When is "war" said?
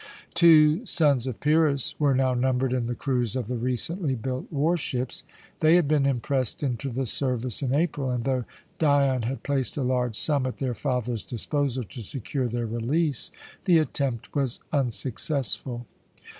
4.51-4.75